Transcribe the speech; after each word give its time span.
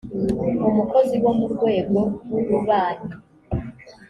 umukozi 0.69 1.15
wo 1.23 1.31
mu 1.39 1.47
rwego 1.53 1.99
rw 2.23 2.31
ububanyi 2.39 3.11